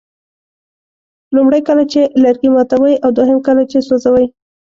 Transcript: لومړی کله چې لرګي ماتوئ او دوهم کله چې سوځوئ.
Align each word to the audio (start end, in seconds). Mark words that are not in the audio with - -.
لومړی 1.35 1.61
کله 1.67 1.83
چې 1.91 2.01
لرګي 2.23 2.49
ماتوئ 2.55 2.95
او 3.03 3.09
دوهم 3.17 3.39
کله 3.47 3.63
چې 3.71 3.77
سوځوئ. 3.87 4.25